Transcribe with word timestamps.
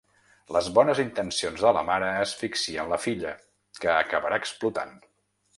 Les 0.55 0.69
bones 0.77 1.01
intencions 1.03 1.65
de 1.67 1.73
la 1.77 1.83
mare 1.91 2.09
asfixien 2.23 2.91
la 2.95 3.01
filla, 3.07 3.37
que 3.85 3.93
acabarà 4.01 4.45
explotant. 4.47 4.99